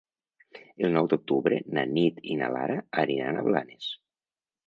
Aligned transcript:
El 0.87 0.95
nou 0.95 1.09
d'octubre 1.11 1.59
na 1.77 1.83
Nit 1.91 2.17
i 2.35 2.39
na 2.41 2.49
Lara 2.55 2.79
aniran 3.05 3.37
a 3.43 3.47
Blanes. 3.51 3.93